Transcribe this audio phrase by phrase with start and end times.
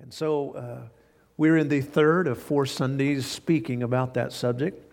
[0.00, 0.88] And so uh,
[1.36, 4.92] we're in the third of four Sundays speaking about that subject.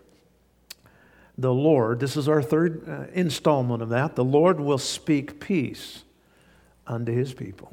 [1.36, 4.16] The Lord, this is our third uh, installment of that.
[4.16, 6.02] The Lord will speak peace
[6.86, 7.72] unto his people.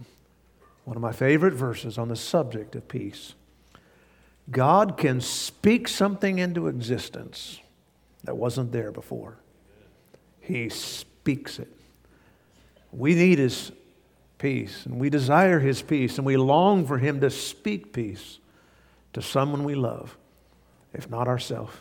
[0.84, 3.34] One of my favorite verses on the subject of peace.
[4.52, 7.60] God can speak something into existence
[8.24, 9.38] that wasn't there before.
[10.40, 11.72] He speaks it.
[12.92, 13.72] We need His
[14.46, 18.38] peace, and we desire His peace, and we long for Him to speak peace
[19.13, 20.16] to someone we love,
[20.94, 21.73] if not ourselves.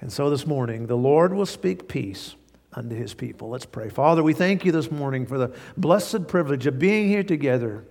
[0.00, 2.36] And so this morning, the Lord will speak peace
[2.72, 3.48] unto His people.
[3.48, 3.88] Let's pray.
[3.88, 7.84] Father, we thank you this morning for the blessed privilege of being here together,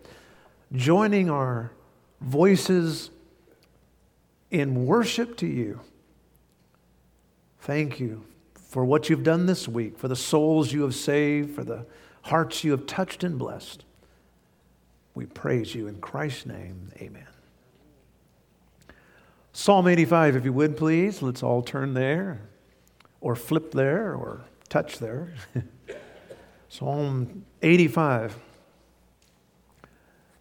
[0.72, 1.74] joining our
[2.22, 3.12] voices
[4.50, 5.82] in worship to you.
[7.60, 8.24] Thank you
[8.70, 11.86] for what you've done this week, for the souls you have saved, for the
[12.24, 13.86] hearts you have touched and blessed.
[15.14, 16.92] We praise you in Christ's name.
[17.00, 17.28] Amen.
[19.52, 21.22] Psalm 85, if you would please.
[21.22, 22.42] Let's all turn there,
[23.22, 25.34] or flip there, or touch there.
[26.70, 28.36] Psalm 85.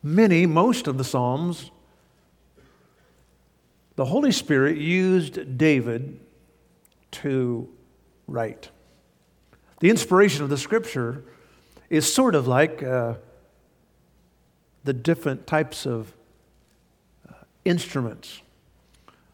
[0.03, 1.71] Many, most of the Psalms,
[3.97, 6.19] the Holy Spirit used David
[7.11, 7.69] to
[8.27, 8.71] write.
[9.81, 11.25] The inspiration of the scripture
[11.93, 13.13] is sort of like uh,
[14.83, 16.11] the different types of
[17.29, 17.35] uh,
[17.67, 18.41] instruments.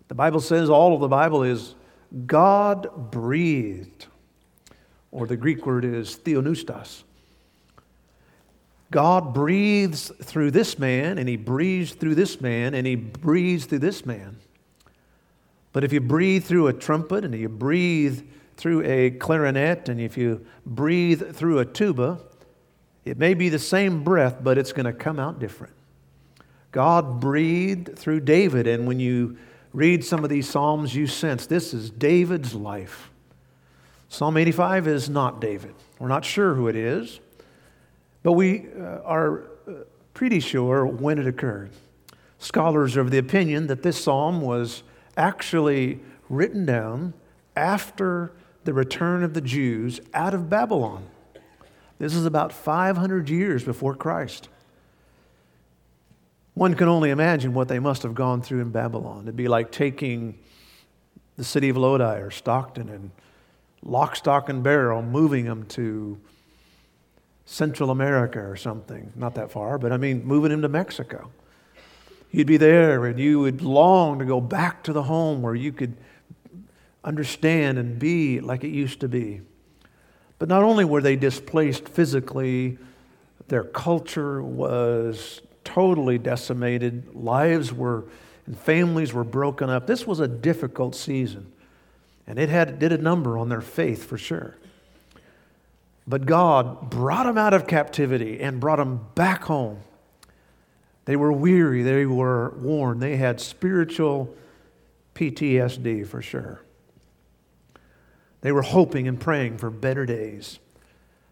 [0.09, 1.77] The Bible says all of the Bible is
[2.27, 4.07] God breathed,
[5.13, 7.05] or the Greek word is theopneustos.
[8.91, 13.79] God breathes through this man, and he breathes through this man, and he breathes through
[13.79, 14.37] this man.
[15.73, 18.23] But if you breathe through a trumpet, and you breathe
[18.57, 22.19] through a clarinet, and if you breathe through a tuba,
[23.09, 25.73] it may be the same breath, but it's going to come out different.
[26.73, 29.39] God breathed through David, and when you
[29.73, 33.11] read some of these Psalms, you sense this is David's life.
[34.09, 35.75] Psalm 85 is not David.
[35.99, 37.21] We're not sure who it is.
[38.23, 39.73] But we uh, are uh,
[40.15, 41.71] pretty sure when it occurred.
[42.39, 44.83] Scholars are of the opinion that this psalm was
[45.17, 47.15] actually written down
[47.57, 48.33] after
[48.65, 51.07] the return of the Jews out of Babylon.
[51.99, 54.49] This is about 500 years before Christ.
[56.55, 59.23] One can only imagine what they must have gone through in Babylon.
[59.23, 60.39] It'd be like taking
[61.37, 63.11] the city of Lodi or Stockton and
[63.83, 66.19] lock, stock, and barrel, moving them to
[67.45, 69.13] Central America or something.
[69.17, 71.31] Not that far, but I mean, moving them to Mexico.
[72.31, 75.73] You'd be there and you would long to go back to the home where you
[75.73, 75.97] could
[77.05, 79.41] understand and be like it used to be.
[80.39, 82.79] But not only were they displaced physically,
[83.49, 87.15] their culture was totally decimated.
[87.15, 88.05] Lives were
[88.49, 89.87] and families were broken up.
[89.87, 91.53] This was a difficult season.
[92.27, 94.57] And it had, did a number on their faith for sure.
[96.07, 99.81] But God brought them out of captivity and brought them back home.
[101.05, 104.35] They were weary, they were worn, they had spiritual
[105.15, 106.63] PTSD for sure.
[108.41, 110.59] They were hoping and praying for better days.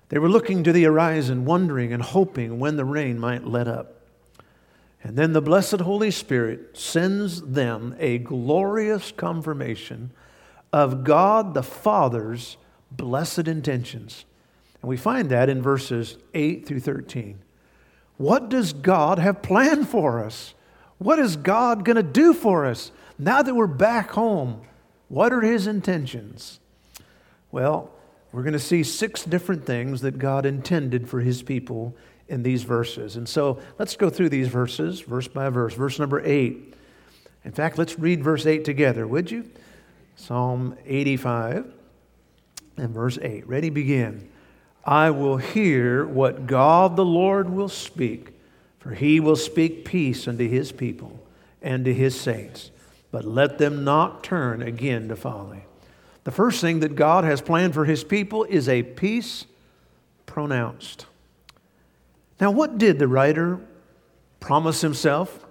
[0.09, 3.97] They were looking to the horizon, wondering and hoping when the rain might let up.
[5.03, 10.11] And then the blessed Holy Spirit sends them a glorious confirmation
[10.73, 12.57] of God the Father's
[12.91, 14.25] blessed intentions.
[14.83, 17.41] And we find that in verses 8 through 13.
[18.17, 20.55] What does God have planned for us?
[20.99, 24.63] What is God going to do for us now that we're back home?
[25.09, 26.59] What are His intentions?
[27.57, 27.91] Well,
[28.33, 31.97] we're going to see six different things that God intended for His people
[32.29, 33.17] in these verses.
[33.17, 35.73] And so let's go through these verses, verse by verse.
[35.73, 36.75] Verse number 8.
[37.47, 39.51] In fact, let's read verse 8 together, would you?
[40.17, 41.73] Psalm 85
[42.77, 43.49] and verse 8.
[43.49, 44.29] Ready, begin.
[44.85, 48.35] I will hear what God the Lord will speak,
[48.81, 51.27] for he will speak peace unto his people
[51.63, 52.71] and to his saints.
[53.11, 55.66] But let them not turn again to folly.
[56.27, 59.47] The first thing that God has planned for his people is a peace
[60.27, 61.07] pronounced.
[62.41, 63.61] Now, what did the writer
[64.41, 65.47] promise himself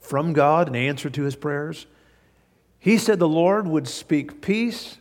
[0.00, 1.84] from God in answer to his prayers?
[2.78, 4.96] He said the Lord would speak peace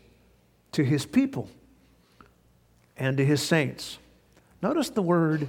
[0.73, 1.49] to his people
[2.97, 3.99] and to his saints.
[4.61, 5.47] Notice the word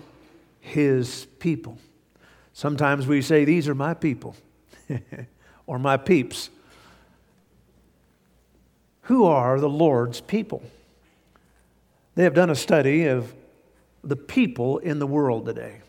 [0.61, 1.77] his people.
[2.53, 4.37] Sometimes we say, These are my people,
[5.67, 6.51] or my peeps.
[9.07, 10.63] Who are the Lord's people?
[12.17, 13.33] They have done a study of
[14.03, 15.81] the people in the world today.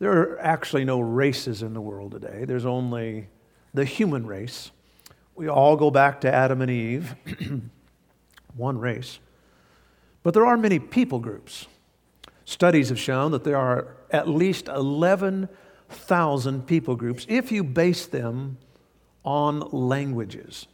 [0.00, 3.28] There are actually no races in the world today, there's only
[3.72, 4.70] the human race.
[5.34, 7.14] We all go back to Adam and Eve,
[8.54, 9.18] one race.
[10.22, 11.66] But there are many people groups.
[12.44, 18.58] Studies have shown that there are at least 11,000 people groups if you base them
[19.24, 20.66] on languages.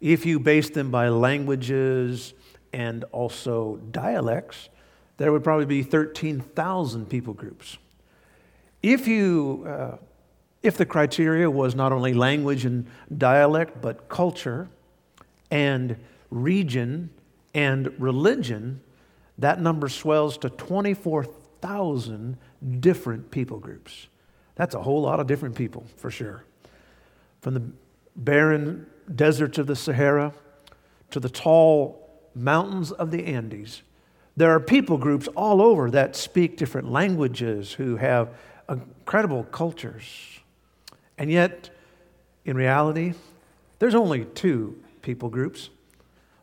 [0.00, 2.34] If you base them by languages
[2.72, 4.68] and also dialects,
[5.16, 7.78] there would probably be 13,000 people groups.
[8.82, 9.96] If you uh,
[10.62, 14.68] if the criteria was not only language and dialect, but culture
[15.50, 15.96] and
[16.30, 17.10] region
[17.54, 18.80] and religion,
[19.38, 22.36] that number swells to 24,000
[22.80, 24.08] different people groups.
[24.56, 26.42] That's a whole lot of different people, for sure.
[27.42, 27.62] From the
[28.16, 30.32] barren deserts of the Sahara
[31.10, 33.82] to the tall mountains of the Andes,
[34.36, 38.28] there are people groups all over that speak different languages, who have
[38.68, 40.40] incredible cultures.
[41.16, 41.70] And yet,
[42.44, 43.14] in reality,
[43.78, 45.70] there's only two people groups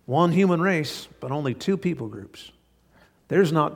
[0.05, 2.51] one human race, but only two people groups.
[3.29, 3.73] There's not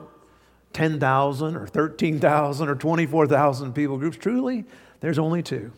[0.74, 4.16] 10,000 or 13,000 or 24,000 people groups.
[4.16, 4.66] Truly,
[5.00, 5.72] there's only two.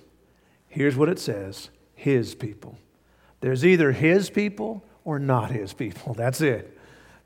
[0.68, 2.78] Here's what it says His people.
[3.40, 6.14] There's either His people or not His people.
[6.14, 6.76] That's it.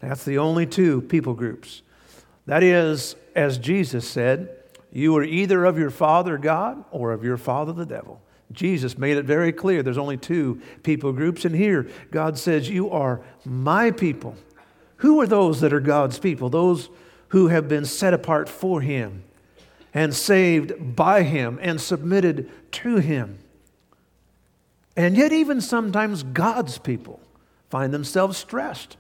[0.01, 1.83] That's the only two people groups.
[2.47, 4.51] That is, as Jesus said,
[4.93, 8.21] you are either of your father God or of your father the devil.
[8.53, 11.45] Jesus made it very clear there's only two people groups.
[11.45, 14.37] And here, God says, You are my people.
[14.99, 16.49] Who are those that are God's people?
[16.49, 16.89] Those
[17.29, 19.25] who have been set apart for Him
[19.93, 23.39] and saved by Him and submitted to Him.
[24.97, 27.21] And yet, even sometimes God's people
[27.69, 28.97] find themselves stressed.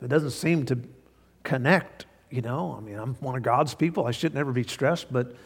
[0.00, 0.78] It doesn't seem to
[1.42, 4.06] connect you know, I mean, I'm one of God's people.
[4.06, 5.36] I should never be stressed, but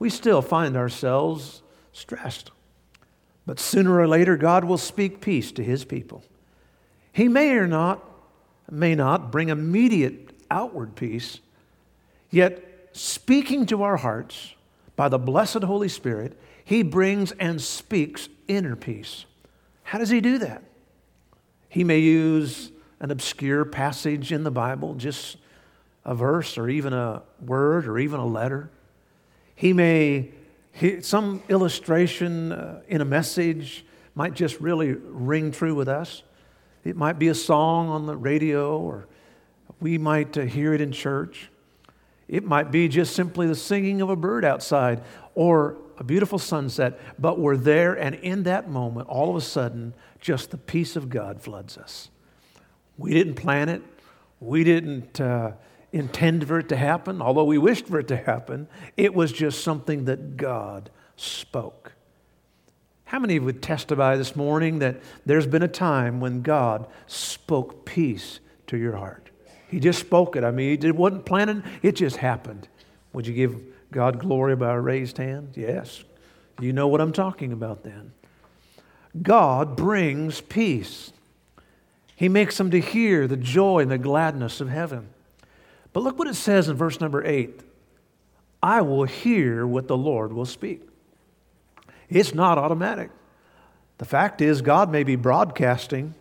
[0.00, 1.62] we still find ourselves
[1.92, 2.50] stressed.
[3.46, 6.24] But sooner or later, God will speak peace to his people.
[7.12, 8.04] He may or not,
[8.68, 11.38] may not bring immediate outward peace,
[12.30, 14.54] yet speaking to our hearts
[14.96, 19.24] by the blessed Holy Spirit, he brings and speaks inner peace.
[19.82, 20.62] How does he do that?
[21.68, 22.70] He may use
[23.00, 25.36] an obscure passage in the Bible, just
[26.04, 28.70] a verse or even a word or even a letter.
[29.54, 30.30] He may,
[30.72, 36.22] he, some illustration uh, in a message might just really ring true with us.
[36.84, 39.06] It might be a song on the radio, or
[39.80, 41.50] we might uh, hear it in church.
[42.28, 45.02] It might be just simply the singing of a bird outside
[45.34, 49.94] or a beautiful sunset, but we're there, and in that moment, all of a sudden,
[50.20, 52.10] just the peace of God floods us.
[52.96, 53.82] We didn't plan it,
[54.40, 55.20] we didn't.
[55.20, 55.52] Uh,
[55.94, 58.66] intend for it to happen, although we wished for it to happen.
[58.96, 61.92] It was just something that God spoke.
[63.04, 66.88] How many of you would testify this morning that there's been a time when God
[67.06, 69.30] spoke peace to your heart?
[69.68, 70.42] He just spoke it.
[70.42, 72.66] I mean, it wasn't planning, it just happened.
[73.12, 73.60] Would you give
[73.94, 75.50] God glory by a raised hand?
[75.54, 76.02] Yes.
[76.60, 78.10] You know what I'm talking about then.
[79.22, 81.12] God brings peace.
[82.16, 85.10] He makes them to hear the joy and the gladness of heaven.
[85.92, 87.60] But look what it says in verse number eight
[88.60, 90.82] I will hear what the Lord will speak.
[92.08, 93.10] It's not automatic.
[93.98, 96.16] The fact is, God may be broadcasting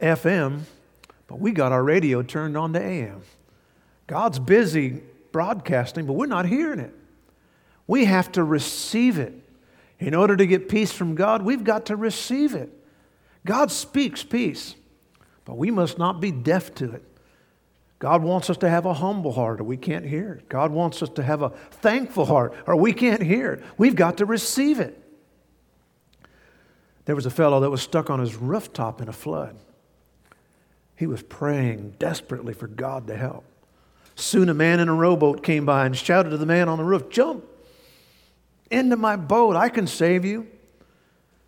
[0.00, 0.62] FM,
[1.28, 3.22] but we got our radio turned on to AM.
[4.08, 6.94] God's busy broadcasting, but we're not hearing it.
[7.86, 9.34] We have to receive it.
[9.98, 12.72] In order to get peace from God, we've got to receive it.
[13.44, 14.74] God speaks peace,
[15.44, 17.04] but we must not be deaf to it.
[17.98, 20.48] God wants us to have a humble heart or we can't hear it.
[20.48, 23.64] God wants us to have a thankful heart or we can't hear it.
[23.76, 24.96] We've got to receive it.
[27.04, 29.56] There was a fellow that was stuck on his rooftop in a flood.
[30.96, 33.44] He was praying desperately for God to help.
[34.20, 36.84] Soon a man in a rowboat came by and shouted to the man on the
[36.84, 37.44] roof, Jump
[38.70, 40.46] into my boat, I can save you.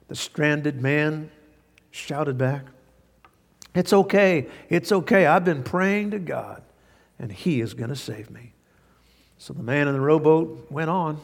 [0.09, 1.31] The stranded man
[1.91, 2.65] shouted back,
[3.75, 4.49] it's okay.
[4.69, 5.27] It's okay.
[5.27, 6.63] I've been praying to God,
[7.19, 8.53] and He is going to save me.
[9.39, 11.21] So the man in the rowboat went on.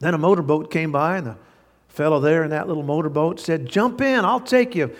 [0.00, 1.36] Then a motorboat came by, and the
[1.88, 4.94] fellow there in that little motorboat said, Jump in, I'll take you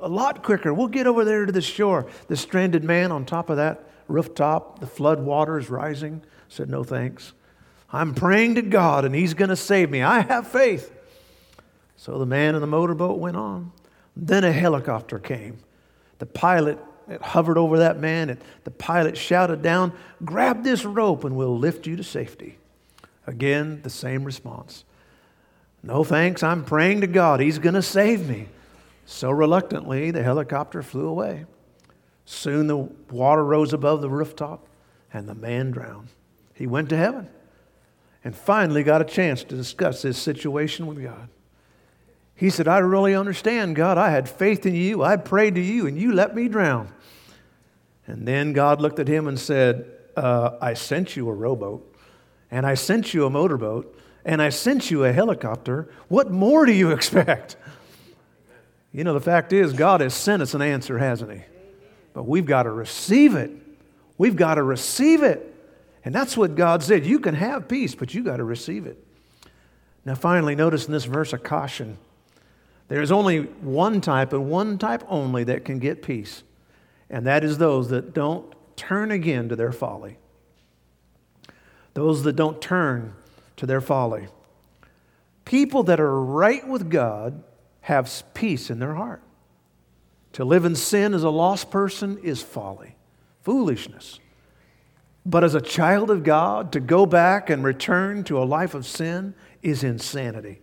[0.00, 0.74] a lot quicker.
[0.74, 2.06] We'll get over there to the shore.
[2.28, 6.84] The stranded man on top of that rooftop, the flood water is rising, said, No
[6.84, 7.32] thanks.
[7.92, 10.02] I'm praying to God, and He's going to save me.
[10.02, 10.92] I have faith.
[11.96, 13.72] So the man in the motorboat went on.
[14.16, 15.58] Then a helicopter came
[16.18, 16.78] the pilot
[17.20, 19.92] hovered over that man, and the pilot shouted down,
[20.24, 22.58] Grab this rope and we'll lift you to safety.
[23.26, 24.84] Again, the same response.
[25.82, 27.40] No thanks, I'm praying to God.
[27.40, 28.48] He's going to save me.
[29.06, 31.44] So reluctantly, the helicopter flew away.
[32.24, 32.76] Soon the
[33.10, 34.66] water rose above the rooftop
[35.12, 36.08] and the man drowned.
[36.54, 37.28] He went to heaven
[38.24, 41.28] and finally got a chance to discuss his situation with God.
[42.34, 43.98] He said, I really understand, God.
[43.98, 45.02] I had faith in you.
[45.02, 46.92] I prayed to you, and you let me drown.
[48.06, 51.94] And then God looked at him and said, uh, I sent you a rowboat,
[52.50, 55.88] and I sent you a motorboat, and I sent you a helicopter.
[56.08, 57.56] What more do you expect?
[58.92, 61.42] You know, the fact is, God has sent us an answer, hasn't He?
[62.14, 63.50] But we've got to receive it.
[64.16, 65.54] We've got to receive it.
[66.04, 67.04] And that's what God said.
[67.04, 69.04] You can have peace, but you got to receive it.
[70.04, 71.98] Now, finally, notice in this verse a caution.
[72.88, 76.42] There's only one type and one type only that can get peace,
[77.08, 80.18] and that is those that don't turn again to their folly.
[81.94, 83.14] Those that don't turn
[83.56, 84.26] to their folly.
[85.46, 87.42] People that are right with God
[87.82, 89.22] have peace in their heart.
[90.34, 92.96] To live in sin as a lost person is folly,
[93.42, 94.18] foolishness.
[95.24, 98.84] But as a child of God, to go back and return to a life of
[98.84, 100.60] sin is insanity.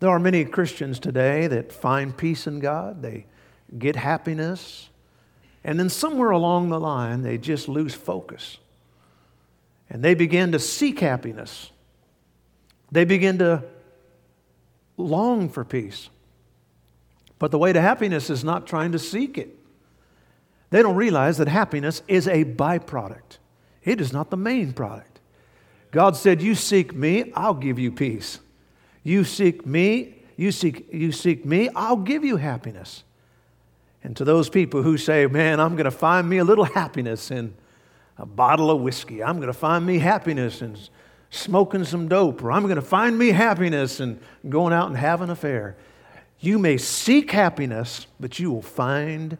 [0.00, 3.26] There are many Christians today that find peace in God, they
[3.78, 4.90] get happiness,
[5.62, 8.58] and then somewhere along the line, they just lose focus.
[9.88, 11.70] And they begin to seek happiness.
[12.90, 13.62] They begin to
[14.96, 16.10] long for peace.
[17.38, 19.56] But the way to happiness is not trying to seek it.
[20.70, 23.38] They don't realize that happiness is a byproduct,
[23.84, 25.20] it is not the main product.
[25.90, 28.40] God said, You seek me, I'll give you peace.
[29.02, 33.04] You seek me, you seek, you seek me, I'll give you happiness.
[34.02, 37.30] And to those people who say, Man, I'm going to find me a little happiness
[37.30, 37.54] in
[38.18, 40.76] a bottle of whiskey, I'm going to find me happiness in
[41.30, 45.24] smoking some dope, or I'm going to find me happiness in going out and having
[45.24, 45.76] an affair.
[46.40, 49.38] You may seek happiness, but you will find,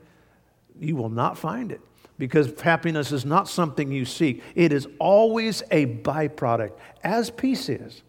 [0.79, 1.81] you will not find it
[2.19, 4.43] because happiness is not something you seek.
[4.55, 6.73] It is always a byproduct,
[7.05, 8.03] as peace is.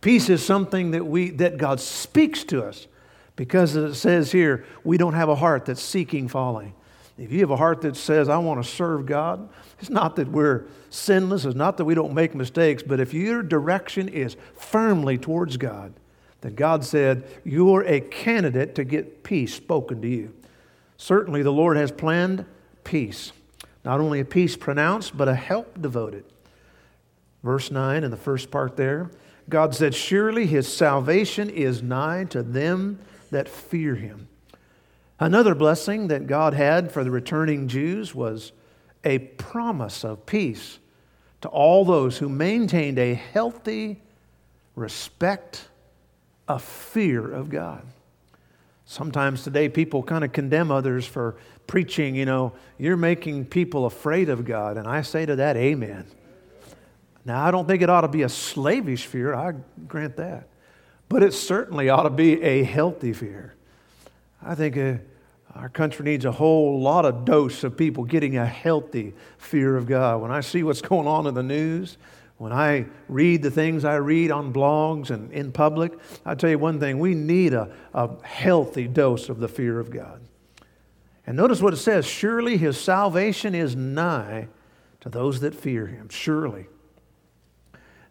[0.00, 2.86] Peace is something that, we, that God speaks to us
[3.36, 6.74] because it says here, we don't have a heart that's seeking folly.
[7.16, 9.48] If you have a heart that says, I want to serve God,
[9.80, 13.42] it's not that we're sinless, it's not that we don't make mistakes, but if your
[13.42, 15.94] direction is firmly towards God,
[16.44, 20.34] then God said, You're a candidate to get peace spoken to you.
[20.98, 22.44] Certainly, the Lord has planned
[22.84, 23.32] peace.
[23.82, 26.24] Not only a peace pronounced, but a help devoted.
[27.42, 29.10] Verse 9 in the first part there
[29.48, 32.98] God said, Surely his salvation is nigh to them
[33.30, 34.28] that fear him.
[35.18, 38.52] Another blessing that God had for the returning Jews was
[39.02, 40.78] a promise of peace
[41.40, 44.02] to all those who maintained a healthy
[44.76, 45.68] respect,
[46.48, 47.82] a fear of God.
[48.86, 51.36] Sometimes today people kind of condemn others for
[51.66, 54.76] preaching, you know, you're making people afraid of God.
[54.76, 56.06] And I say to that, Amen.
[57.24, 59.54] Now, I don't think it ought to be a slavish fear, I
[59.88, 60.48] grant that.
[61.08, 63.54] But it certainly ought to be a healthy fear.
[64.42, 64.96] I think uh,
[65.54, 69.86] our country needs a whole lot of dose of people getting a healthy fear of
[69.86, 70.20] God.
[70.20, 71.96] When I see what's going on in the news,
[72.44, 75.94] when I read the things I read on blogs and in public,
[76.26, 79.90] I tell you one thing we need a, a healthy dose of the fear of
[79.90, 80.20] God.
[81.26, 84.48] And notice what it says surely his salvation is nigh
[85.00, 86.10] to those that fear him.
[86.10, 86.66] Surely.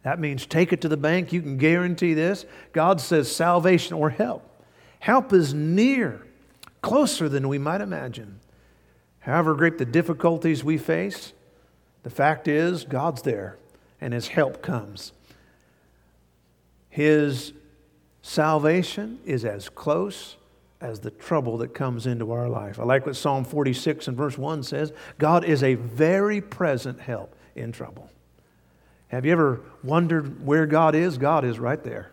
[0.02, 1.32] That means take it to the bank.
[1.32, 2.48] You can guarantee this.
[2.72, 4.66] God says salvation or help.
[4.98, 6.26] Help is near,
[6.82, 8.40] closer than we might imagine.
[9.20, 11.34] However great the difficulties we face,
[12.02, 13.60] the fact is God's there
[14.04, 15.14] and His help comes.
[16.90, 17.54] His
[18.22, 20.36] salvation is as close
[20.82, 22.80] as the trouble that comes into our life.
[22.80, 27.36] I like what Psalm 46 and verse 1 says God is a very present help
[27.56, 28.10] in trouble.
[29.08, 31.18] Have you ever wondered where God is?
[31.18, 32.12] God is right there.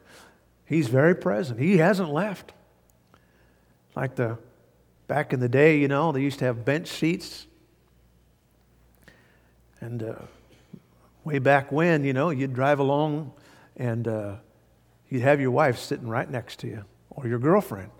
[0.66, 1.58] He's very present.
[1.58, 2.52] He hasn't left.
[3.96, 4.38] Like the
[5.08, 7.46] back in the day, you know, they used to have bench seats.
[9.80, 10.14] And uh,
[11.24, 13.32] way back when, you know, you'd drive along
[13.76, 14.36] and uh,
[15.08, 17.90] you'd have your wife sitting right next to you or your girlfriend.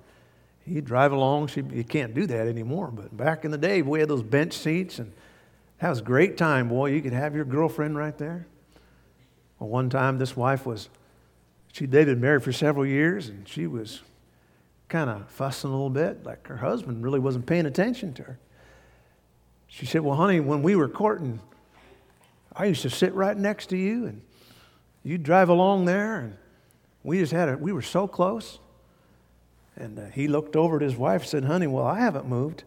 [0.66, 1.48] You'd drive along.
[1.48, 2.90] She, you can't do that anymore.
[2.92, 5.12] But back in the day, we had those bench seats, and
[5.80, 6.90] that was a great time, boy.
[6.90, 8.46] You could have your girlfriend right there.
[9.58, 10.88] Well, one time, this wife was,
[11.72, 14.02] she, they'd been married for several years, and she was
[14.88, 18.38] kind of fussing a little bit, like her husband really wasn't paying attention to her.
[19.66, 21.40] She said, Well, honey, when we were courting,
[22.54, 24.22] I used to sit right next to you, and
[25.02, 26.36] you'd drive along there, and
[27.02, 27.60] we just had it.
[27.60, 28.58] We were so close.
[29.76, 32.64] And uh, he looked over at his wife and said, Honey, well, I haven't moved.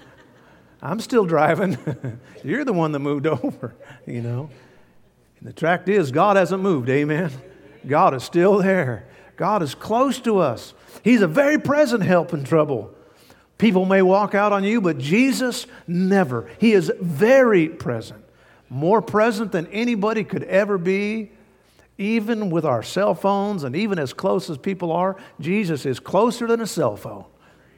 [0.82, 1.78] I'm still driving.
[2.44, 3.74] You're the one that moved over,
[4.06, 4.50] you know.
[5.38, 7.30] And the fact is, God hasn't moved, amen.
[7.86, 9.06] God is still there.
[9.36, 10.74] God is close to us.
[11.02, 12.94] He's a very present help in trouble.
[13.58, 16.50] People may walk out on you, but Jesus never.
[16.58, 18.21] He is very present,
[18.72, 21.30] more present than anybody could ever be.
[21.98, 26.46] Even with our cell phones and even as close as people are, Jesus is closer
[26.46, 27.26] than a cell phone.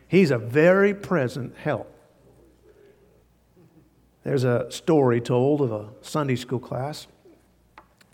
[0.07, 1.91] He's a very present help.
[4.23, 7.09] There's a story told of a Sunday school class.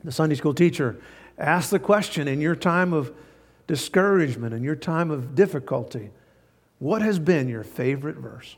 [0.03, 1.01] The Sunday school teacher
[1.37, 3.13] asked the question in your time of
[3.67, 6.11] discouragement, in your time of difficulty,
[6.79, 8.57] what has been your favorite verse?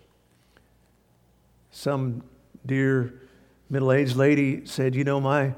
[1.72, 2.22] Some
[2.64, 3.21] dear
[3.72, 5.54] middle aged lady said, You know, my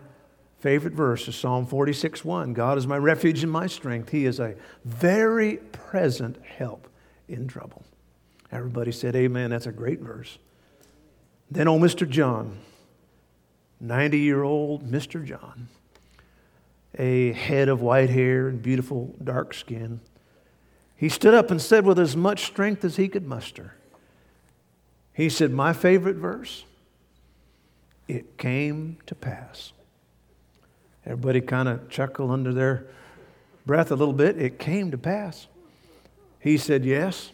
[0.60, 2.54] favorite verse is Psalm 46 1.
[2.54, 4.10] God is my refuge and my strength.
[4.10, 4.54] He is a
[4.84, 6.88] very present help
[7.28, 7.84] in trouble.
[8.52, 9.50] Everybody said, Amen.
[9.50, 10.38] That's a great verse.
[11.50, 12.08] Then, oh, Mr.
[12.08, 12.58] John,
[13.80, 15.24] 90 year old Mr.
[15.24, 15.68] John,
[16.96, 20.00] a head of white hair and beautiful dark skin.
[20.96, 23.74] He stood up and said with as much strength as he could muster,
[25.12, 26.64] He said, My favorite verse,
[28.08, 29.72] it came to pass.
[31.04, 32.86] Everybody kind of chuckled under their
[33.66, 34.40] breath a little bit.
[34.40, 35.46] It came to pass.
[36.38, 37.30] He said, Yes.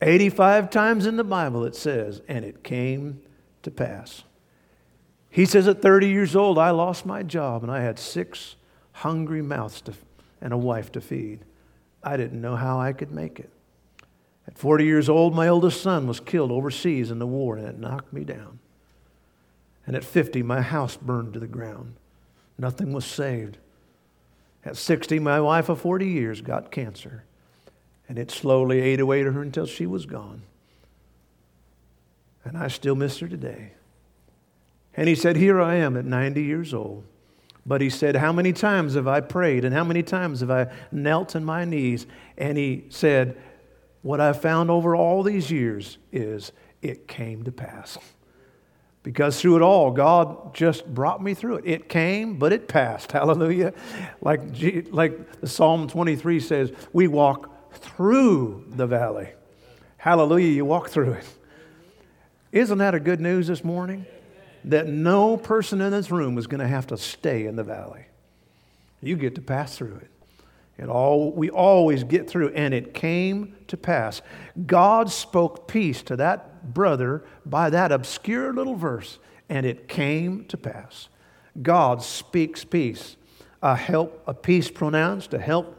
[0.00, 3.20] 85 times in the Bible it says, and it came
[3.64, 4.22] to pass.
[5.28, 8.56] He says, At 30 years old, I lost my job and I had six
[8.92, 9.94] hungry mouths to,
[10.40, 11.40] and a wife to feed.
[12.02, 13.50] I didn't know how I could make it.
[14.46, 17.78] At 40 years old, my oldest son was killed overseas in the war, and it
[17.78, 18.57] knocked me down.
[19.88, 21.94] And at 50, my house burned to the ground.
[22.58, 23.56] Nothing was saved.
[24.62, 27.24] At 60, my wife of 40 years got cancer,
[28.06, 30.42] and it slowly ate away at her until she was gone.
[32.44, 33.72] And I still miss her today.
[34.94, 37.04] And he said, Here I am at 90 years old.
[37.64, 40.66] But he said, How many times have I prayed and how many times have I
[40.92, 42.06] knelt on my knees?
[42.36, 43.38] And he said,
[44.02, 47.96] What I've found over all these years is it came to pass.
[49.02, 51.64] Because through it all, God just brought me through it.
[51.66, 53.12] It came, but it passed.
[53.12, 53.72] Hallelujah.
[54.20, 54.40] Like,
[54.90, 59.30] like the Psalm 23 says, we walk through the valley.
[59.96, 61.24] Hallelujah, you walk through it.
[62.52, 64.06] Isn't that a good news this morning?
[64.64, 68.04] that no person in this room is going to have to stay in the valley.
[69.00, 70.10] You get to pass through it.
[70.76, 74.22] It all, we always get through, and it came to pass.
[74.66, 80.56] God spoke peace to that brother by that obscure little verse, and it came to
[80.56, 81.08] pass.
[81.60, 83.16] God speaks peace,
[83.62, 85.74] a help, a peace pronounced, a help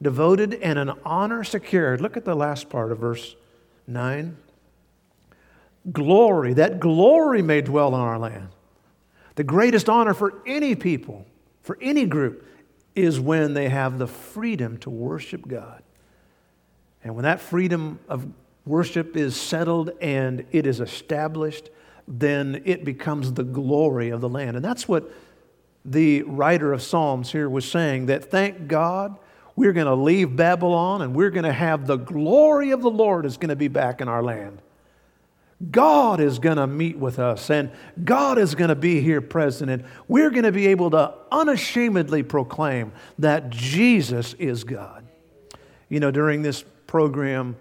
[0.00, 2.00] devoted, and an honor secured.
[2.00, 3.36] Look at the last part of verse
[3.86, 4.36] 9
[5.90, 8.48] glory, that glory may dwell in our land.
[9.34, 11.26] The greatest honor for any people,
[11.62, 12.46] for any group,
[12.94, 15.82] is when they have the freedom to worship God.
[17.02, 18.26] And when that freedom of
[18.64, 21.70] worship is settled and it is established,
[22.06, 24.56] then it becomes the glory of the land.
[24.56, 25.10] And that's what
[25.84, 29.16] the writer of Psalms here was saying that thank God
[29.56, 33.26] we're going to leave Babylon and we're going to have the glory of the Lord
[33.26, 34.62] is going to be back in our land.
[35.70, 37.70] God is going to meet with us and
[38.02, 39.70] God is going to be here present.
[39.70, 45.06] And we're going to be able to unashamedly proclaim that Jesus is God.
[45.88, 47.56] You know, during this program,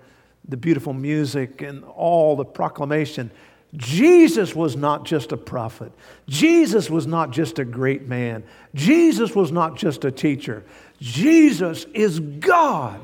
[0.48, 3.32] the beautiful music and all the proclamation,
[3.76, 5.92] Jesus was not just a prophet.
[6.28, 8.44] Jesus was not just a great man.
[8.76, 10.64] Jesus was not just a teacher.
[11.00, 13.00] Jesus is God.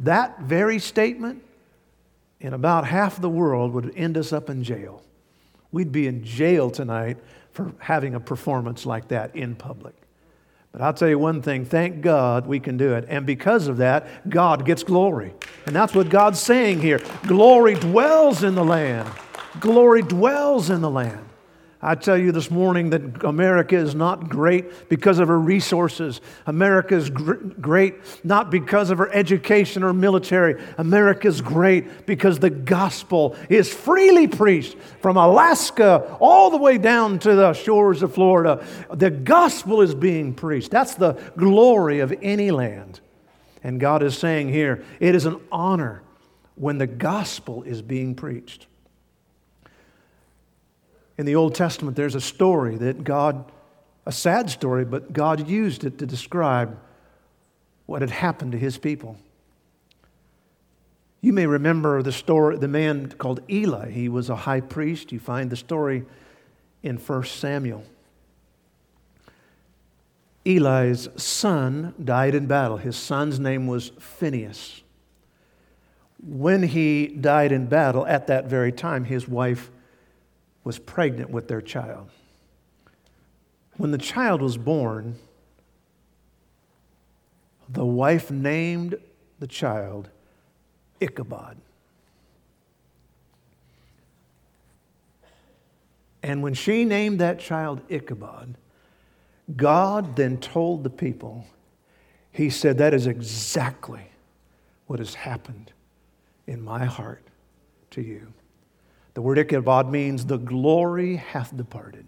[0.00, 1.42] That very statement
[2.40, 5.02] in about half the world would end us up in jail.
[5.72, 7.18] We'd be in jail tonight
[7.52, 9.94] for having a performance like that in public.
[10.74, 13.04] But I'll tell you one thing thank God we can do it.
[13.08, 15.32] And because of that, God gets glory.
[15.66, 17.00] And that's what God's saying here.
[17.28, 19.08] Glory dwells in the land.
[19.60, 21.24] Glory dwells in the land.
[21.86, 26.22] I tell you this morning that America is not great because of her resources.
[26.46, 30.62] America is gr- great not because of her education or military.
[30.78, 37.18] America is great because the gospel is freely preached from Alaska all the way down
[37.18, 38.64] to the shores of Florida.
[38.90, 40.70] The gospel is being preached.
[40.70, 43.00] That's the glory of any land.
[43.62, 46.02] And God is saying here, it is an honor
[46.54, 48.68] when the gospel is being preached.
[51.16, 53.50] In the Old Testament, there's a story that God
[54.06, 56.78] a sad story, but God used it to describe
[57.86, 59.16] what had happened to his people.
[61.20, 63.90] You may remember the story, the man called Eli.
[63.90, 65.10] He was a high priest.
[65.10, 66.04] You find the story
[66.82, 67.84] in 1 Samuel.
[70.44, 72.76] Eli's son died in battle.
[72.76, 74.82] His son's name was Phineas.
[76.22, 79.70] When he died in battle, at that very time, his wife
[80.64, 82.08] was pregnant with their child.
[83.76, 85.16] When the child was born,
[87.68, 88.96] the wife named
[89.38, 90.08] the child
[91.00, 91.58] Ichabod.
[96.22, 98.54] And when she named that child Ichabod,
[99.56, 101.44] God then told the people,
[102.32, 104.08] He said, That is exactly
[104.86, 105.72] what has happened
[106.46, 107.24] in my heart
[107.90, 108.32] to you.
[109.14, 112.06] The word Ichabod means the glory hath departed.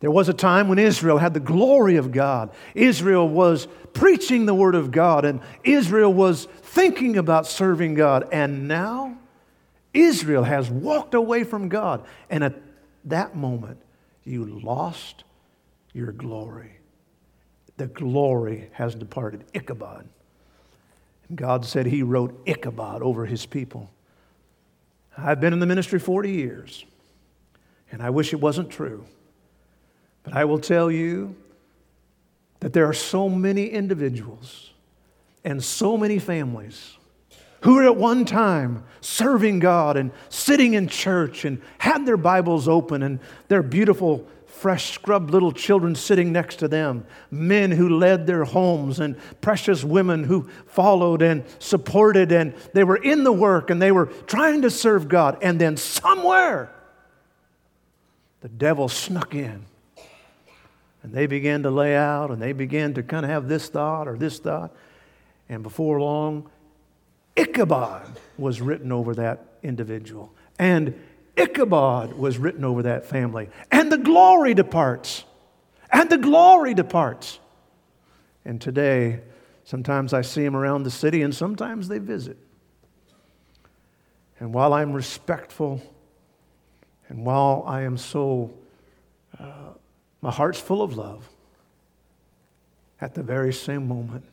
[0.00, 2.50] There was a time when Israel had the glory of God.
[2.74, 8.28] Israel was preaching the word of God, and Israel was thinking about serving God.
[8.32, 9.16] And now
[9.94, 12.04] Israel has walked away from God.
[12.30, 12.54] And at
[13.04, 13.78] that moment,
[14.24, 15.24] you lost
[15.92, 16.78] your glory.
[17.76, 19.44] The glory has departed.
[19.54, 20.08] Ichabod.
[21.28, 23.88] And God said He wrote Ichabod over His people.
[25.16, 26.84] I've been in the ministry 40 years,
[27.90, 29.04] and I wish it wasn't true.
[30.22, 31.36] But I will tell you
[32.60, 34.70] that there are so many individuals
[35.44, 36.96] and so many families
[37.62, 42.68] who were at one time serving God and sitting in church and had their Bibles
[42.68, 44.26] open and their beautiful,
[44.62, 49.82] fresh, scrubbed little children sitting next to them, men who led their homes, and precious
[49.82, 54.62] women who followed and supported, and they were in the work and they were trying
[54.62, 55.36] to serve God.
[55.42, 56.72] And then somewhere,
[58.40, 59.64] the devil snuck in
[61.02, 64.06] and they began to lay out and they began to kind of have this thought
[64.06, 64.72] or this thought.
[65.48, 66.48] And before long,
[67.34, 68.06] Ichabod
[68.38, 70.32] was written over that individual.
[70.56, 70.94] And
[71.36, 73.48] Ichabod was written over that family.
[73.70, 75.24] And the glory departs.
[75.90, 77.38] And the glory departs.
[78.44, 79.20] And today,
[79.64, 82.36] sometimes I see them around the city and sometimes they visit.
[84.40, 85.80] And while I'm respectful
[87.08, 88.52] and while I am so
[89.38, 89.72] uh,
[90.20, 91.28] my heart's full of love.
[93.00, 94.24] At the very same moment,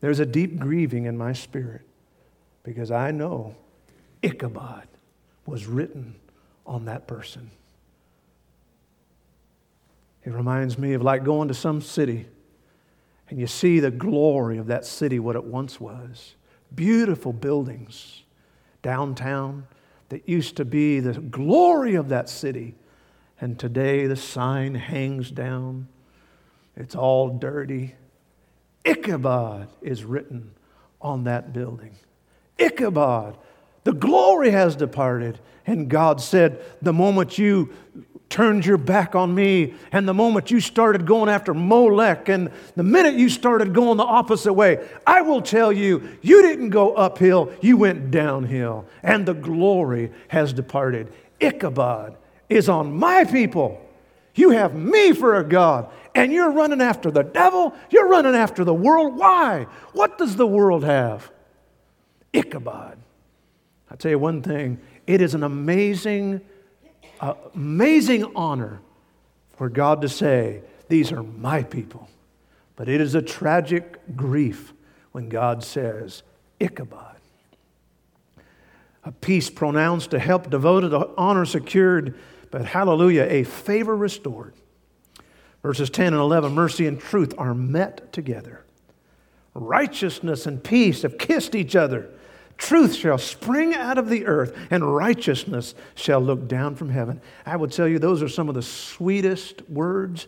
[0.00, 1.82] there's a deep grieving in my spirit
[2.64, 3.54] because I know
[4.20, 4.88] Ichabod
[5.46, 6.14] was written
[6.66, 7.50] on that person.
[10.24, 12.26] It reminds me of like going to some city
[13.28, 16.34] and you see the glory of that city, what it once was.
[16.74, 18.22] Beautiful buildings
[18.82, 19.66] downtown
[20.10, 22.74] that used to be the glory of that city
[23.40, 25.88] and today the sign hangs down.
[26.76, 27.94] It's all dirty.
[28.84, 30.52] Ichabod is written
[31.00, 31.96] on that building.
[32.58, 33.36] Ichabod.
[33.84, 35.38] The glory has departed.
[35.66, 37.72] And God said, The moment you
[38.28, 42.82] turned your back on me, and the moment you started going after Molech, and the
[42.82, 47.52] minute you started going the opposite way, I will tell you, you didn't go uphill,
[47.60, 48.86] you went downhill.
[49.02, 51.12] And the glory has departed.
[51.38, 52.16] Ichabod
[52.48, 53.80] is on my people.
[54.34, 57.72] You have me for a God, and you're running after the devil.
[57.90, 59.16] You're running after the world.
[59.16, 59.66] Why?
[59.92, 61.30] What does the world have?
[62.32, 62.98] Ichabod.
[63.94, 66.40] I tell you one thing it is an amazing,
[67.20, 68.80] uh, amazing honor
[69.56, 72.08] for God to say, These are my people.
[72.74, 74.72] But it is a tragic grief
[75.12, 76.22] when God says,
[76.58, 77.16] Ichabod.
[79.04, 82.18] A peace pronounced, a help devoted, a honor secured
[82.50, 84.54] but hallelujah, a favor restored.
[85.60, 88.64] Verses 10 and 11 mercy and truth are met together.
[89.54, 92.10] Righteousness and peace have kissed each other.
[92.56, 97.20] Truth shall spring out of the earth, and righteousness shall look down from heaven.
[97.44, 100.26] I would tell you, those are some of the sweetest words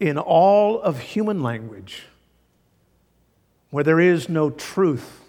[0.00, 2.04] in all of human language.
[3.70, 5.20] Where there is no truth,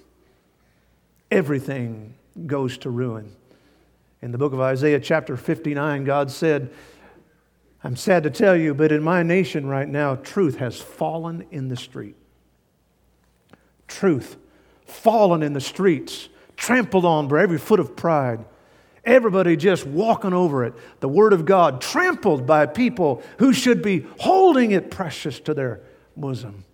[1.31, 2.13] everything
[2.45, 3.31] goes to ruin.
[4.21, 6.69] In the book of Isaiah, chapter 59, God said,
[7.83, 11.67] I'm sad to tell you, but in my nation right now, truth has fallen in
[11.67, 12.15] the street.
[13.87, 14.37] Truth
[14.85, 18.45] fallen in the streets, trampled on by every foot of pride.
[19.03, 20.73] Everybody just walking over it.
[20.99, 25.81] The Word of God trampled by people who should be holding it precious to their
[26.17, 26.65] bosom.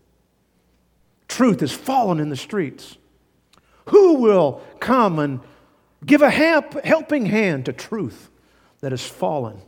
[1.27, 2.97] Truth has fallen in the streets.
[3.85, 5.41] Who will come and
[6.05, 8.29] Give a help, helping hand to truth
[8.79, 9.61] that has fallen.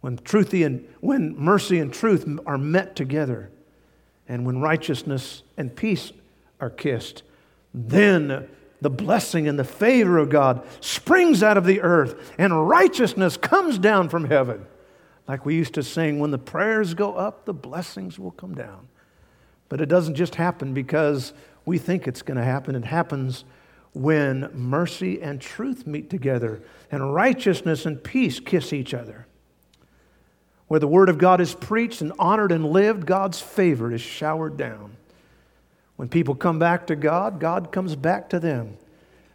[0.00, 3.50] when, truthy and, when mercy and truth are met together,
[4.28, 6.12] and when righteousness and peace
[6.60, 7.22] are kissed,
[7.74, 8.48] then
[8.80, 13.78] the blessing and the favor of God springs out of the earth, and righteousness comes
[13.78, 14.66] down from heaven.
[15.26, 18.88] Like we used to sing, when the prayers go up, the blessings will come down.
[19.68, 21.32] But it doesn't just happen because
[21.66, 22.74] we think it's going to happen.
[22.74, 23.44] It happens
[23.92, 29.26] when mercy and truth meet together, and righteousness and peace kiss each other.
[30.68, 34.56] Where the Word of God is preached and honored and lived, God's favor is showered
[34.56, 34.97] down.
[35.98, 38.76] When people come back to God, God comes back to them.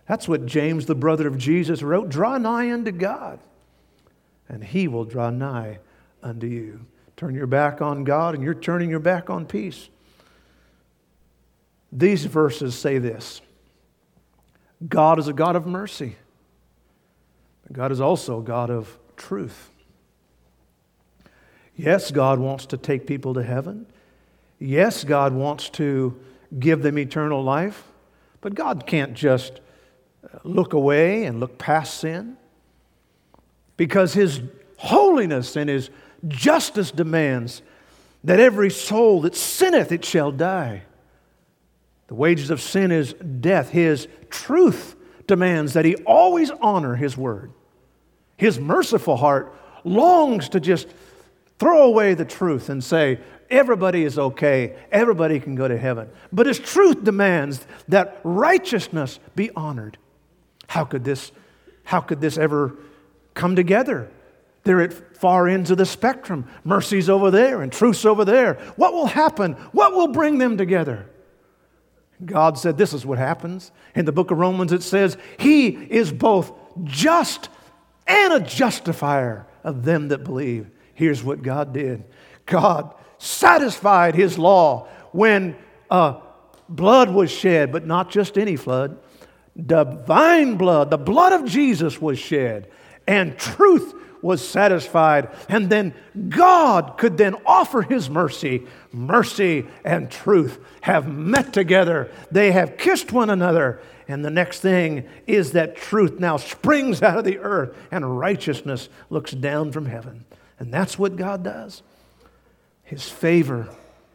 [0.07, 3.39] That's what James, the brother of Jesus, wrote Draw nigh unto God,
[4.47, 5.79] and He will draw nigh
[6.21, 6.85] unto you.
[7.17, 9.89] Turn your back on God, and you're turning your back on peace.
[11.91, 13.41] These verses say this
[14.87, 16.15] God is a God of mercy,
[17.63, 19.69] but God is also a God of truth.
[21.75, 23.85] Yes, God wants to take people to heaven.
[24.59, 26.17] Yes, God wants to
[26.59, 27.83] give them eternal life.
[28.41, 29.61] But God can't just
[30.23, 32.37] uh, look away and look past sin
[33.77, 34.41] because His
[34.77, 35.89] holiness and His
[36.27, 37.61] justice demands
[38.23, 40.83] that every soul that sinneth, it shall die.
[42.07, 43.69] The wages of sin is death.
[43.69, 44.95] His truth
[45.27, 47.51] demands that He always honor His word.
[48.37, 50.87] His merciful heart longs to just
[51.59, 53.19] throw away the truth and say,
[53.53, 56.09] everybody is okay, everybody can go to heaven.
[56.31, 59.97] But his truth demands that righteousness be honored.
[60.67, 61.31] How could this,
[61.83, 62.75] how could this ever
[63.33, 64.09] come together?
[64.63, 66.49] They're at far ends of the spectrum.
[66.63, 68.55] Mercy's over there and truth's over there.
[68.75, 69.53] What will happen?
[69.71, 71.05] What will bring them together?
[72.25, 73.71] God said, This is what happens.
[73.95, 76.51] In the book of Romans, it says, He is both
[76.83, 77.49] just
[78.07, 80.69] and a justifier of them that believe.
[80.93, 82.03] Here's what God did
[82.45, 85.55] God satisfied His law when
[85.89, 86.19] uh,
[86.67, 88.97] blood was shed, but not just any flood.
[89.55, 92.69] Divine blood, the blood of Jesus was shed,
[93.07, 95.29] and truth was satisfied.
[95.47, 95.93] And then
[96.29, 98.65] God could then offer His mercy.
[98.91, 103.81] Mercy and truth have met together, they have kissed one another.
[104.07, 108.89] And the next thing is that truth now springs out of the earth and righteousness
[109.09, 110.25] looks down from heaven.
[110.59, 111.83] And that's what God does.
[112.93, 113.69] His favor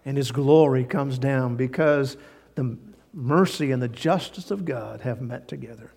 [0.04, 2.16] and His glory comes down because
[2.54, 2.78] the
[3.12, 5.90] mercy and the justice of God have met together.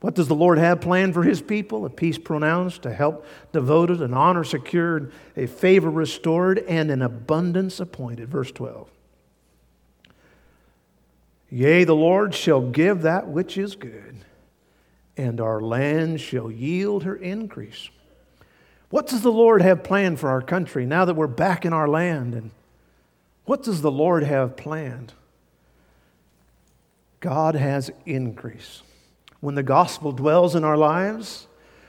[0.00, 1.86] What does the Lord have planned for His people?
[1.86, 7.78] A peace pronounced, a help devoted, an honor secured, a favor restored, and an abundance
[7.78, 8.28] appointed.
[8.28, 8.90] Verse 12.
[11.50, 14.16] Yea, the Lord shall give that which is good,
[15.16, 17.90] and our land shall yield her increase.
[18.92, 21.88] What does the Lord have planned for our country now that we're back in our
[21.88, 22.34] land?
[22.34, 22.50] And
[23.46, 25.14] what does the Lord have planned?
[27.20, 28.82] God has increase.
[29.40, 31.46] When the gospel dwells in our lives,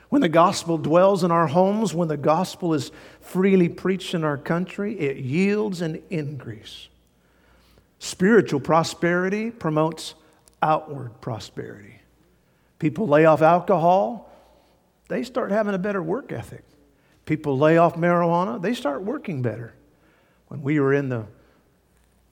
[0.08, 2.90] when the gospel dwells in our homes, when the gospel is
[3.20, 6.88] freely preached in our country, it yields an increase.
[7.98, 10.14] Spiritual prosperity promotes
[10.62, 12.00] outward prosperity.
[12.78, 14.32] People lay off alcohol,
[15.08, 16.64] they start having a better work ethic.
[17.24, 19.74] People lay off marijuana, they start working better.
[20.48, 21.26] When we were in the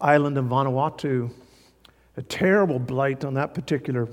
[0.01, 1.31] island of Vanuatu,
[2.17, 4.09] a terrible blight on that particular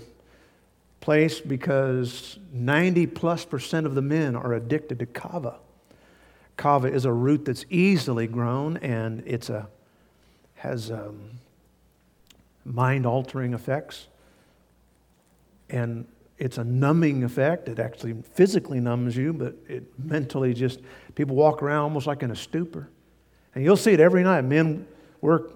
[1.02, 5.58] place because 90 plus percent of the men are addicted to kava.
[6.58, 9.68] Kava is a root that's easily grown and it's a,
[10.56, 11.32] has um,
[12.65, 14.08] mind altering effects.
[15.70, 16.06] And
[16.39, 17.67] it's a numbing effect.
[17.67, 20.80] It actually physically numbs you, but it mentally just,
[21.13, 22.89] people walk around almost like in a stupor.
[23.54, 24.41] And you'll see it every night.
[24.45, 24.88] Men
[25.19, 25.52] work,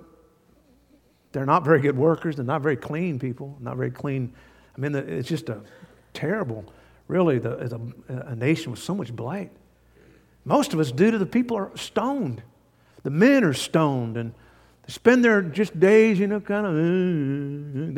[1.31, 4.33] they're not very good workers, they're not very clean people, not very clean.
[4.77, 5.61] I mean, it's just a
[6.11, 6.65] terrible,
[7.07, 9.51] really, the, a, a nation with so much blight.
[10.43, 12.43] Most of us, due to the people are stoned.
[13.03, 14.33] The men are stoned and
[14.85, 16.67] they spend their just days, you know, kind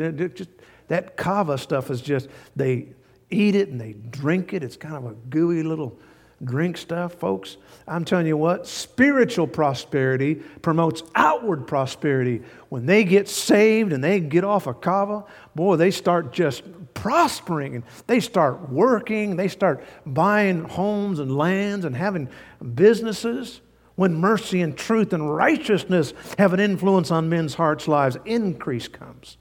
[0.00, 0.50] uh, just
[0.88, 2.88] that kava stuff is just, they
[3.30, 4.62] eat it and they drink it.
[4.62, 5.98] It's kind of a gooey little
[6.44, 7.56] drink stuff, folks.
[7.88, 12.42] I'm telling you what, spiritual prosperity promotes outward prosperity.
[12.68, 16.62] When they get saved and they get off of kava, boy, they start just
[16.94, 22.28] prospering and they start working, they start buying homes and lands and having
[22.74, 23.60] businesses.
[23.94, 29.38] When mercy and truth and righteousness have an influence on men's hearts' lives, increase comes.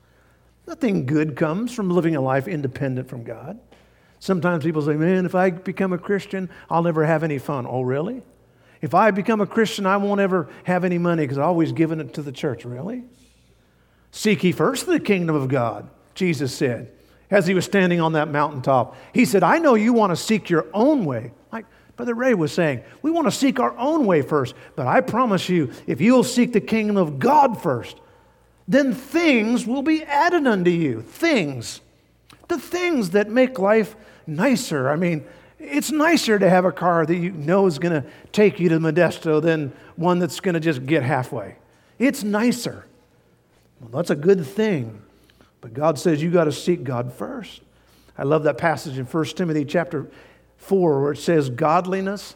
[0.67, 3.59] Nothing good comes from living a life independent from God.
[4.19, 7.67] Sometimes people say, man, if I become a Christian, I'll never have any fun.
[7.67, 8.23] Oh, really?
[8.81, 11.99] If I become a Christian, I won't ever have any money because I've always given
[11.99, 12.65] it to the church.
[12.65, 13.03] Really?
[14.11, 16.91] Seek ye first the kingdom of God, Jesus said,
[17.29, 18.95] as he was standing on that mountaintop.
[19.13, 21.31] He said, I know you want to seek your own way.
[21.51, 24.55] Like Brother Ray was saying, we want to seek our own way first.
[24.75, 27.97] But I promise you, if you'll seek the kingdom of God first,
[28.67, 31.01] then things will be added unto you.
[31.01, 31.81] Things.
[32.47, 33.95] The things that make life
[34.27, 34.89] nicer.
[34.89, 35.25] I mean,
[35.59, 38.79] it's nicer to have a car that you know is going to take you to
[38.79, 41.55] Modesto than one that's going to just get halfway.
[41.99, 42.85] It's nicer.
[43.79, 45.01] Well, that's a good thing.
[45.61, 47.61] But God says you got to seek God first.
[48.17, 50.07] I love that passage in 1 Timothy chapter
[50.57, 52.35] 4 where it says, Godliness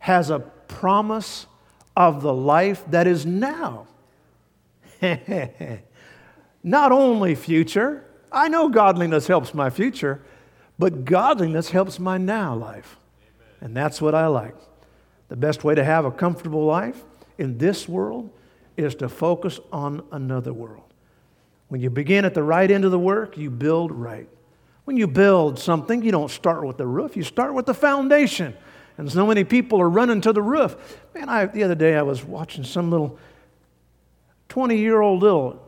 [0.00, 1.46] has a promise
[1.96, 3.86] of the life that is now.
[6.62, 10.22] Not only future, I know godliness helps my future,
[10.78, 12.98] but godliness helps my now life.
[13.18, 13.58] Amen.
[13.60, 14.54] And that's what I like.
[15.28, 17.04] The best way to have a comfortable life
[17.38, 18.30] in this world
[18.76, 20.92] is to focus on another world.
[21.68, 24.28] When you begin at the right end of the work, you build right.
[24.84, 28.54] When you build something, you don't start with the roof, you start with the foundation.
[28.98, 30.98] And so many people are running to the roof.
[31.14, 33.18] Man, I, the other day I was watching some little
[34.52, 35.58] 20 year old little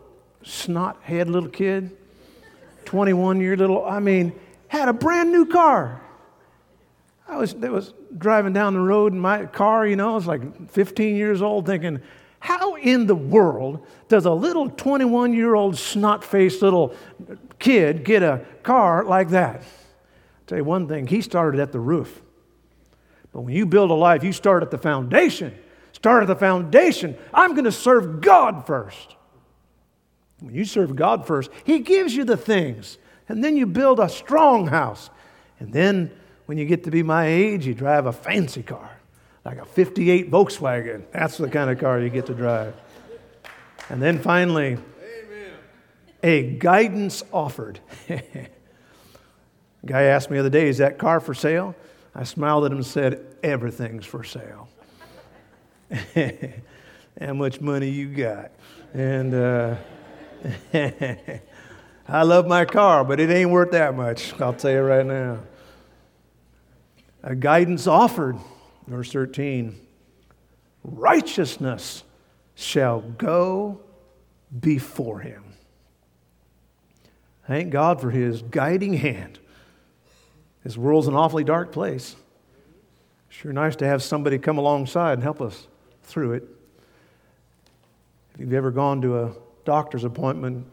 [0.42, 1.96] snot head little kid,
[2.84, 6.02] 21 year little, I mean, had a brand new car.
[7.26, 10.26] I was, I was driving down the road in my car, you know, I was
[10.26, 12.02] like 15 years old, thinking,
[12.40, 16.94] how in the world does a little 21 year old snot faced little
[17.58, 19.62] kid get a car like that?
[19.62, 22.20] I'll tell you one thing, he started at the roof.
[23.32, 25.58] But when you build a life, you start at the foundation.
[26.04, 27.16] Start at the foundation.
[27.32, 29.16] I'm going to serve God first.
[30.40, 34.10] When you serve God first, He gives you the things and then you build a
[34.10, 35.08] strong house.
[35.60, 36.10] And then
[36.44, 38.98] when you get to be my age, you drive a fancy car,
[39.46, 41.04] like a 58 Volkswagen.
[41.10, 42.74] That's the kind of car you get to drive.
[43.88, 45.52] And then finally, Amen.
[46.22, 47.80] a guidance offered.
[49.86, 51.74] guy asked me the other day, Is that car for sale?
[52.14, 54.68] I smiled at him and said, Everything's for sale.
[57.20, 58.50] How much money you got?
[58.92, 59.76] And uh,
[62.08, 64.38] I love my car, but it ain't worth that much.
[64.40, 65.38] I'll tell you right now.
[67.22, 68.36] A guidance offered,
[68.86, 69.80] verse 13
[70.86, 72.04] righteousness
[72.54, 73.80] shall go
[74.60, 75.42] before him.
[77.46, 79.38] Thank God for his guiding hand.
[80.62, 82.16] This world's an awfully dark place.
[83.30, 85.66] Sure nice to have somebody come alongside and help us
[86.04, 86.44] through it.
[88.34, 89.32] If you've ever gone to a
[89.64, 90.66] doctor's appointment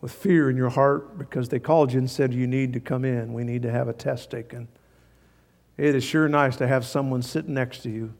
[0.00, 3.04] with fear in your heart because they called you and said, You need to come
[3.04, 3.32] in.
[3.32, 4.68] We need to have a test taken.
[5.76, 8.12] It is sure nice to have someone sitting next to you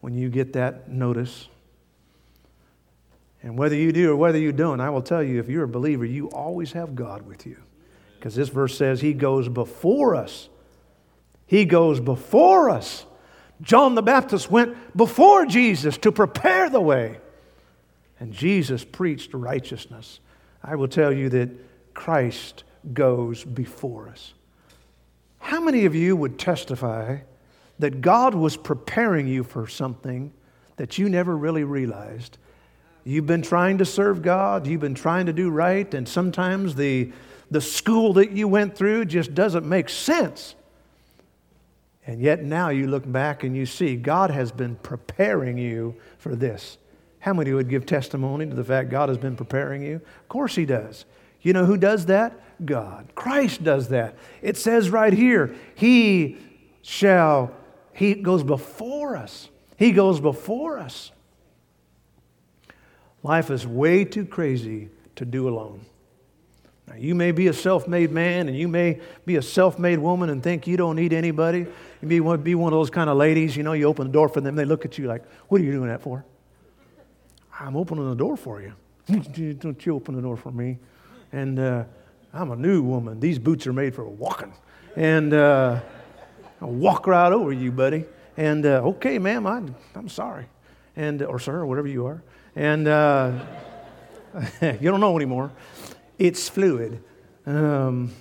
[0.00, 1.48] when you get that notice.
[3.42, 5.68] And whether you do or whether you don't, I will tell you if you're a
[5.68, 7.56] believer, you always have God with you.
[8.18, 10.48] Because this verse says, He goes before us.
[11.46, 13.04] He goes before us.
[13.62, 17.18] John the Baptist went before Jesus to prepare the way.
[18.18, 20.20] And Jesus preached righteousness.
[20.62, 21.50] I will tell you that
[21.94, 24.34] Christ goes before us.
[25.38, 27.18] How many of you would testify
[27.78, 30.32] that God was preparing you for something
[30.76, 32.38] that you never really realized?
[33.04, 37.12] You've been trying to serve God, you've been trying to do right, and sometimes the,
[37.50, 40.54] the school that you went through just doesn't make sense.
[42.06, 46.34] And yet now you look back and you see God has been preparing you for
[46.34, 46.78] this.
[47.20, 49.96] How many would give testimony to the fact God has been preparing you?
[49.96, 51.04] Of course, He does.
[51.40, 52.38] You know who does that?
[52.64, 53.12] God.
[53.14, 54.16] Christ does that.
[54.40, 56.38] It says right here, He
[56.82, 57.52] shall,
[57.92, 59.48] He goes before us.
[59.76, 61.12] He goes before us.
[63.22, 65.84] Life is way too crazy to do alone.
[66.92, 69.98] Now, you may be a self made man and you may be a self made
[69.98, 71.60] woman and think you don't need anybody.
[72.02, 74.28] You may be one of those kind of ladies, you know, you open the door
[74.28, 76.24] for them, they look at you like, What are you doing that for?
[77.58, 78.74] I'm opening the door for you.
[79.06, 80.78] Don't you open the door for me?
[81.32, 81.84] And uh,
[82.34, 83.20] I'm a new woman.
[83.20, 84.52] These boots are made for walking.
[84.94, 85.80] And uh,
[86.60, 88.04] I'll walk right over you, buddy.
[88.36, 89.62] And uh, okay, ma'am, I,
[89.94, 90.46] I'm sorry.
[90.96, 92.22] And, or sir, or whatever you are.
[92.54, 93.32] And uh,
[94.62, 95.50] you don't know anymore.
[96.22, 97.02] It's fluid.
[97.46, 98.12] Um,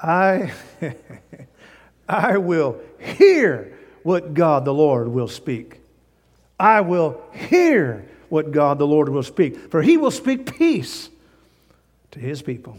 [0.00, 0.52] I,
[2.08, 5.80] I will hear what God the Lord will speak.
[6.58, 11.10] I will hear what God the Lord will speak, for he will speak peace
[12.10, 12.78] to his people.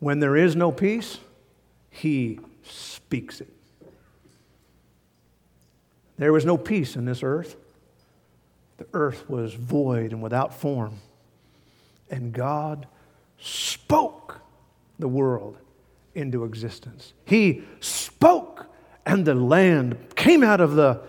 [0.00, 1.18] When there is no peace,
[1.90, 3.52] he speaks speaks it.
[6.16, 7.56] There was no peace in this earth.
[8.82, 10.98] The earth was void and without form.
[12.10, 12.88] And God
[13.38, 14.40] spoke
[14.98, 15.56] the world
[16.16, 17.12] into existence.
[17.24, 18.66] He spoke,
[19.06, 21.00] and the land came out of the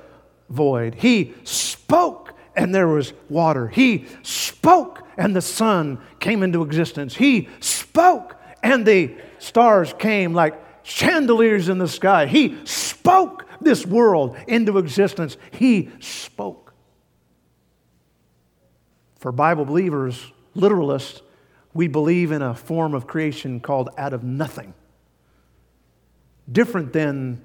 [0.52, 0.94] void.
[0.94, 3.70] He spoke, and there was water.
[3.70, 7.16] He spoke, and the sun came into existence.
[7.16, 10.54] He spoke, and the stars came like
[10.84, 12.28] chandeliers in the sky.
[12.28, 15.38] He spoke this world into existence.
[15.50, 16.63] He spoke.
[19.24, 21.22] For Bible believers, literalists,
[21.74, 24.74] we believe in a form of creation called out of nothing.
[26.52, 27.40] Different than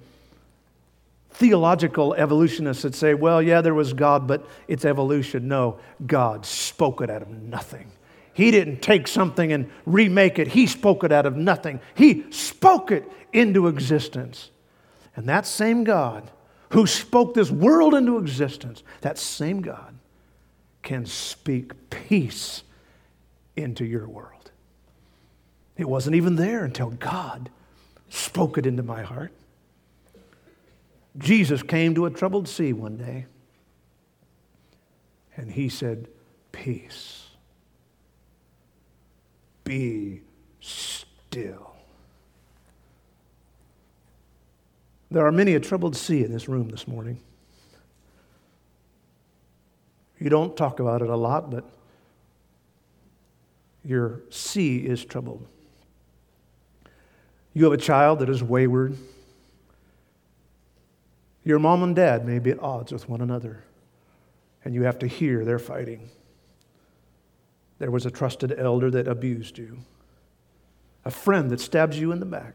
[1.31, 5.47] theological evolutionists that say, well, yeah, there was God, but it's evolution.
[5.47, 7.93] No, God spoke it out of nothing.
[8.35, 11.79] He didn't take something and remake it, He spoke it out of nothing.
[11.95, 14.51] He spoke it into existence.
[15.14, 16.29] And that same God
[16.70, 19.95] who spoke this world into existence, that same God
[20.83, 22.62] can speak peace
[23.57, 24.51] into your world.
[25.76, 27.51] It wasn't even there until God
[28.09, 29.33] spoke it into my heart.
[31.16, 33.26] Jesus came to a troubled sea one day
[35.37, 36.09] and he said,
[36.53, 37.26] Peace,
[39.64, 40.22] be
[40.61, 41.76] still.
[45.11, 47.20] There are many a troubled sea in this room this morning.
[50.19, 51.64] You don't talk about it a lot, but
[53.85, 55.47] your sea is troubled.
[57.55, 58.97] You have a child that is wayward.
[61.45, 63.64] Your mom and dad may be at odds with one another,
[64.64, 66.11] and you have to hear they're fighting.
[67.79, 69.79] There was a trusted elder that abused you,
[71.05, 72.55] a friend that stabs you in the back.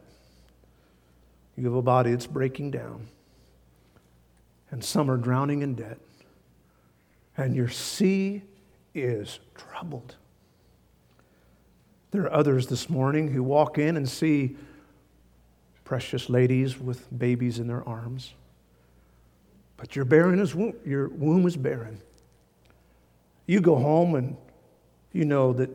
[1.56, 3.08] You have a body that's breaking down,
[4.70, 5.98] and some are drowning in debt,
[7.36, 8.42] and your sea
[8.94, 10.16] is troubled.
[12.10, 14.56] There are others this morning who walk in and see
[15.84, 18.34] precious ladies with babies in their arms,
[19.76, 20.54] but your, barren is,
[20.86, 22.00] your womb is barren.
[23.46, 24.36] You go home and
[25.12, 25.70] you know that,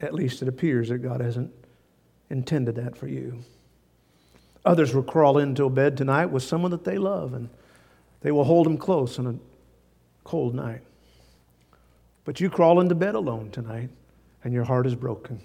[0.00, 1.52] at least it appears, that God hasn't
[2.28, 3.42] intended that for you.
[4.64, 7.48] Others will crawl into a bed tonight with someone that they love and
[8.20, 9.51] they will hold them close on a
[10.24, 10.82] cold night.
[12.24, 13.90] But you crawl into bed alone tonight
[14.44, 15.40] and your heart is broken.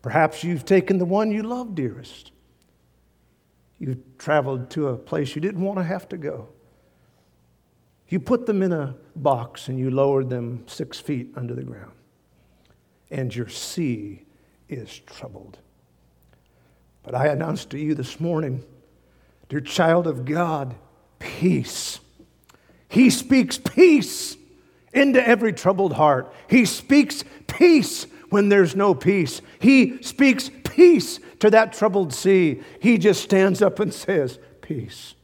[0.00, 2.32] Perhaps you've taken the one you love dearest.
[3.78, 6.48] You've traveled to a place you didn't want to have to go.
[8.08, 11.92] You put them in a box and you lowered them six feet under the ground.
[13.10, 14.24] And your sea
[14.68, 15.58] is troubled.
[17.02, 18.64] But I announce to you this morning,
[19.48, 20.74] dear child of God,
[21.18, 22.00] peace.
[22.92, 24.36] He speaks peace
[24.92, 26.30] into every troubled heart.
[26.46, 29.40] He speaks peace when there's no peace.
[29.60, 32.60] He speaks peace to that troubled sea.
[32.80, 35.14] He just stands up and says, Peace.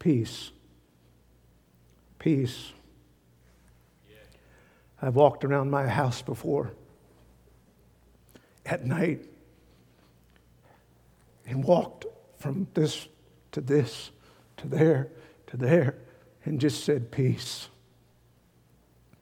[0.00, 0.50] Peace.
[2.18, 2.72] Peace.
[5.00, 6.72] I've walked around my house before
[8.64, 9.24] at night
[11.46, 12.06] and walked
[12.38, 13.06] from this
[13.52, 14.10] to this
[14.56, 15.10] to there
[15.48, 15.96] to there
[16.44, 17.68] and just said, Peace,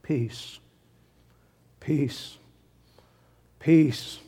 [0.03, 0.59] peace,
[1.79, 2.37] peace,
[3.59, 4.19] peace.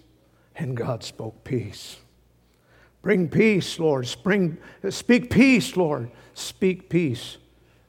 [0.56, 1.98] And God spoke peace.
[3.04, 4.08] Bring peace, Lord.
[4.08, 4.58] Spring,
[4.90, 6.10] speak peace, Lord.
[6.34, 7.38] Speak peace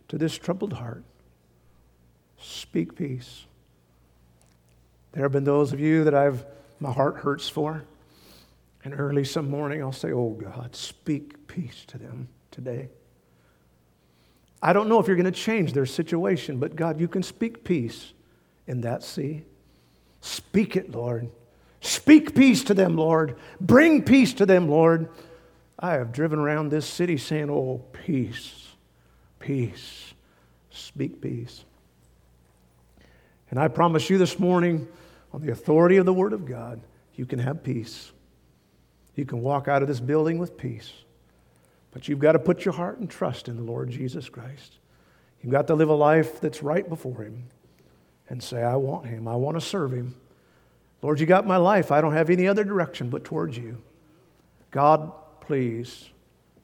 [0.09, 1.03] to this troubled heart.
[2.39, 3.47] Speak peace.
[5.13, 6.45] There have been those of you that I've
[6.81, 7.85] my heart hurts for.
[8.85, 12.89] And early some morning, I'll say, Oh God, speak peace to them today.
[14.63, 17.65] I don't know if you're going to change their situation, but God, you can speak
[17.65, 18.13] peace
[18.67, 19.45] in that sea.
[20.21, 21.31] Speak it, Lord.
[21.81, 23.37] Speak peace to them, Lord.
[23.61, 25.09] Bring peace to them, Lord.
[25.79, 28.67] I have driven around this city saying, Oh, peace,
[29.39, 30.13] peace,
[30.71, 31.65] speak peace.
[33.51, 34.89] And I promise you this morning,
[35.33, 36.81] on the authority of the Word of God,
[37.15, 38.11] you can have peace.
[39.15, 40.93] You can walk out of this building with peace.
[41.91, 44.79] But you've got to put your heart and trust in the Lord Jesus Christ.
[45.43, 47.45] You've got to live a life that's right before Him
[48.29, 49.27] and say, I want Him.
[49.27, 50.15] I want to serve Him.
[51.01, 51.93] Lord, you got my life.
[51.93, 53.81] I don't have any other direction but towards you.
[54.71, 56.11] God, please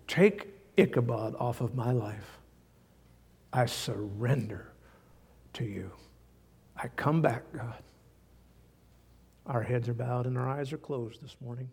[0.06, 2.38] take Ichabod off of my life.
[3.52, 4.72] I surrender
[5.54, 5.90] to you.
[6.76, 7.82] I come back, God.
[9.46, 11.70] Our heads are bowed and our eyes are closed this morning.